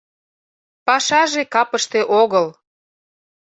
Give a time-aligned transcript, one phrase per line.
[0.85, 2.47] Пашаже капыште огыл.